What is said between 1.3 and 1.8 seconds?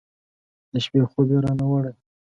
یې رانه